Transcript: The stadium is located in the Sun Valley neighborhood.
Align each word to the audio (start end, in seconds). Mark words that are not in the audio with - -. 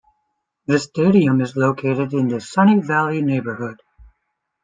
The 0.65 0.79
stadium 0.79 1.41
is 1.41 1.55
located 1.55 2.11
in 2.15 2.27
the 2.27 2.41
Sun 2.41 2.81
Valley 2.81 3.21
neighborhood. 3.21 3.83